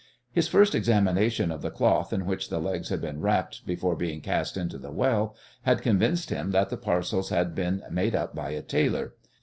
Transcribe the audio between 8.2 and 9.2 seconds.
by a tailor.